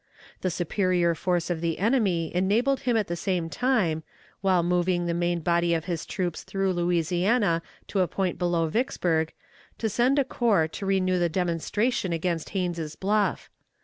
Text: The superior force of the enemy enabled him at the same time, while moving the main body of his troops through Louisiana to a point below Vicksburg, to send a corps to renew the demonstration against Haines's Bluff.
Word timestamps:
The 0.41 0.49
superior 0.49 1.13
force 1.13 1.51
of 1.51 1.61
the 1.61 1.77
enemy 1.77 2.33
enabled 2.33 2.79
him 2.79 2.97
at 2.97 3.05
the 3.05 3.15
same 3.15 3.51
time, 3.51 4.01
while 4.41 4.63
moving 4.63 5.05
the 5.05 5.13
main 5.13 5.41
body 5.41 5.75
of 5.75 5.85
his 5.85 6.07
troops 6.07 6.41
through 6.43 6.73
Louisiana 6.73 7.61
to 7.89 7.99
a 7.99 8.07
point 8.07 8.39
below 8.39 8.67
Vicksburg, 8.67 9.31
to 9.77 9.89
send 9.89 10.17
a 10.17 10.23
corps 10.23 10.67
to 10.69 10.87
renew 10.87 11.19
the 11.19 11.29
demonstration 11.29 12.13
against 12.13 12.49
Haines's 12.49 12.95
Bluff. 12.95 13.51